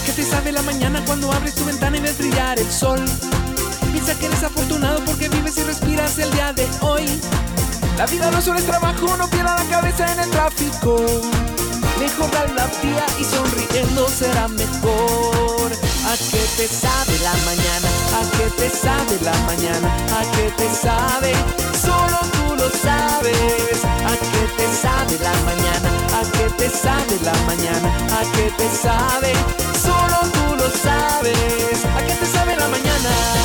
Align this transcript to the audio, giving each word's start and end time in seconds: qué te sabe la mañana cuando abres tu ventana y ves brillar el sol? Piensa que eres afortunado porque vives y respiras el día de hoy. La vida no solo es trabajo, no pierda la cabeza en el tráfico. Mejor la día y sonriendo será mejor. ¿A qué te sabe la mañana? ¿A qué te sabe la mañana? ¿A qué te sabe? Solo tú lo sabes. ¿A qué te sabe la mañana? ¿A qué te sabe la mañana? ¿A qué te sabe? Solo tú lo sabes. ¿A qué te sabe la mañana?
qué 0.00 0.12
te 0.12 0.24
sabe 0.24 0.52
la 0.52 0.62
mañana 0.62 1.02
cuando 1.06 1.30
abres 1.32 1.54
tu 1.54 1.64
ventana 1.64 1.96
y 1.96 2.00
ves 2.00 2.18
brillar 2.18 2.58
el 2.58 2.70
sol? 2.70 3.00
Piensa 3.92 4.14
que 4.18 4.26
eres 4.26 4.42
afortunado 4.42 5.04
porque 5.04 5.28
vives 5.28 5.56
y 5.58 5.62
respiras 5.62 6.18
el 6.18 6.30
día 6.32 6.52
de 6.52 6.66
hoy. 6.80 7.06
La 7.96 8.06
vida 8.06 8.30
no 8.30 8.40
solo 8.40 8.58
es 8.58 8.66
trabajo, 8.66 9.16
no 9.16 9.28
pierda 9.30 9.54
la 9.54 9.64
cabeza 9.70 10.12
en 10.12 10.20
el 10.20 10.30
tráfico. 10.30 10.96
Mejor 12.00 12.28
la 12.54 12.66
día 12.82 13.06
y 13.20 13.24
sonriendo 13.24 14.08
será 14.08 14.48
mejor. 14.48 15.72
¿A 16.06 16.16
qué 16.16 16.44
te 16.56 16.66
sabe 16.66 17.18
la 17.22 17.34
mañana? 17.44 17.88
¿A 18.18 18.36
qué 18.36 18.50
te 18.58 18.70
sabe 18.70 19.18
la 19.22 19.34
mañana? 19.46 19.88
¿A 20.18 20.36
qué 20.36 20.50
te 20.56 20.68
sabe? 20.74 21.32
Solo 21.80 22.18
tú 22.32 22.56
lo 22.56 22.68
sabes. 22.70 23.84
¿A 23.84 24.16
qué 24.16 24.42
te 24.56 24.66
sabe 24.74 25.18
la 25.22 25.32
mañana? 25.44 25.63
¿A 26.54 26.56
qué 26.56 26.68
te 26.68 26.76
sabe 26.76 27.18
la 27.24 27.32
mañana? 27.46 27.88
¿A 28.16 28.22
qué 28.36 28.48
te 28.56 28.68
sabe? 28.68 29.32
Solo 29.82 30.30
tú 30.32 30.56
lo 30.56 30.70
sabes. 30.70 31.84
¿A 31.84 32.06
qué 32.06 32.14
te 32.14 32.26
sabe 32.26 32.56
la 32.56 32.68
mañana? 32.68 33.43